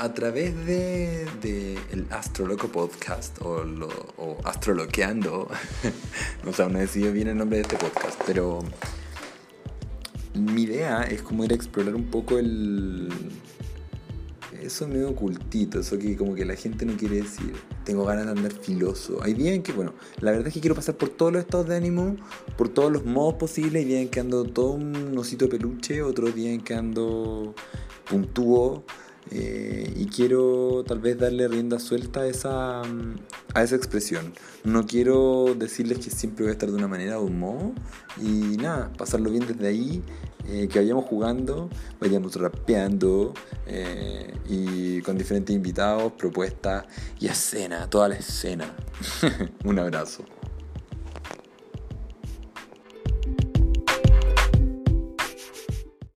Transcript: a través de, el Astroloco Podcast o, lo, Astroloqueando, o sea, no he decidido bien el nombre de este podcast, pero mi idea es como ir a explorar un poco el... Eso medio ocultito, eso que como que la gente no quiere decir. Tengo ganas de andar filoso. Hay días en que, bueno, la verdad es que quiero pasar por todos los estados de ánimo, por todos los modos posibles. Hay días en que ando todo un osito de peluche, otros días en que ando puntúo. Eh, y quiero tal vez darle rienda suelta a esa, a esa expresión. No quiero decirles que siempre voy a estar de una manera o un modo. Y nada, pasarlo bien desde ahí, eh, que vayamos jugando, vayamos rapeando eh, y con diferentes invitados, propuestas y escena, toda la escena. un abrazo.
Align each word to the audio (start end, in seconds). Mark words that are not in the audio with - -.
a 0.00 0.12
través 0.12 0.66
de, 0.66 1.26
el 1.90 2.06
Astroloco 2.10 2.68
Podcast 2.68 3.40
o, 3.42 3.64
lo, 3.64 3.88
Astroloqueando, 4.44 5.48
o 6.46 6.52
sea, 6.52 6.68
no 6.68 6.78
he 6.78 6.82
decidido 6.82 7.12
bien 7.12 7.28
el 7.28 7.36
nombre 7.36 7.58
de 7.58 7.62
este 7.62 7.76
podcast, 7.76 8.20
pero 8.26 8.60
mi 10.34 10.62
idea 10.62 11.02
es 11.02 11.22
como 11.22 11.44
ir 11.44 11.52
a 11.52 11.54
explorar 11.54 11.94
un 11.94 12.06
poco 12.10 12.38
el... 12.38 13.08
Eso 14.60 14.88
medio 14.88 15.10
ocultito, 15.10 15.80
eso 15.80 15.96
que 15.96 16.16
como 16.16 16.34
que 16.34 16.44
la 16.44 16.56
gente 16.56 16.84
no 16.84 16.96
quiere 16.96 17.16
decir. 17.16 17.52
Tengo 17.84 18.04
ganas 18.04 18.24
de 18.24 18.32
andar 18.32 18.52
filoso. 18.52 19.22
Hay 19.22 19.34
días 19.34 19.54
en 19.54 19.62
que, 19.62 19.72
bueno, 19.72 19.94
la 20.18 20.32
verdad 20.32 20.48
es 20.48 20.54
que 20.54 20.60
quiero 20.60 20.74
pasar 20.74 20.96
por 20.96 21.10
todos 21.10 21.32
los 21.32 21.40
estados 21.40 21.68
de 21.68 21.76
ánimo, 21.76 22.16
por 22.56 22.68
todos 22.68 22.90
los 22.90 23.04
modos 23.04 23.34
posibles. 23.34 23.84
Hay 23.84 23.88
días 23.88 24.02
en 24.02 24.08
que 24.08 24.18
ando 24.18 24.44
todo 24.44 24.72
un 24.72 25.16
osito 25.16 25.44
de 25.44 25.52
peluche, 25.52 26.02
otros 26.02 26.34
días 26.34 26.52
en 26.52 26.62
que 26.62 26.74
ando 26.74 27.54
puntúo. 28.10 28.84
Eh, 29.30 29.92
y 29.96 30.06
quiero 30.06 30.84
tal 30.86 31.00
vez 31.00 31.18
darle 31.18 31.48
rienda 31.48 31.78
suelta 31.78 32.20
a 32.20 32.26
esa, 32.26 32.82
a 32.82 33.62
esa 33.62 33.76
expresión. 33.76 34.32
No 34.64 34.86
quiero 34.86 35.54
decirles 35.56 35.98
que 35.98 36.10
siempre 36.10 36.44
voy 36.44 36.50
a 36.50 36.52
estar 36.52 36.70
de 36.70 36.76
una 36.76 36.88
manera 36.88 37.18
o 37.18 37.24
un 37.24 37.38
modo. 37.38 37.72
Y 38.20 38.56
nada, 38.56 38.92
pasarlo 38.96 39.30
bien 39.30 39.46
desde 39.46 39.66
ahí, 39.66 40.02
eh, 40.48 40.68
que 40.68 40.78
vayamos 40.78 41.04
jugando, 41.06 41.68
vayamos 42.00 42.36
rapeando 42.36 43.34
eh, 43.66 44.32
y 44.48 45.00
con 45.02 45.18
diferentes 45.18 45.54
invitados, 45.54 46.12
propuestas 46.12 46.84
y 47.18 47.26
escena, 47.26 47.90
toda 47.90 48.08
la 48.08 48.16
escena. 48.16 48.74
un 49.64 49.78
abrazo. 49.78 50.24